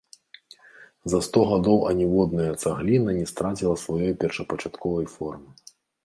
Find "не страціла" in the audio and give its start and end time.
3.17-3.75